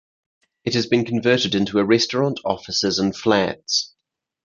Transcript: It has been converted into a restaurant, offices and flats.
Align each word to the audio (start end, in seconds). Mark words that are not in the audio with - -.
It 0.65 0.73
has 0.73 0.87
been 0.87 1.05
converted 1.05 1.53
into 1.53 1.77
a 1.77 1.85
restaurant, 1.85 2.39
offices 2.43 2.97
and 2.97 3.15
flats. 3.15 3.93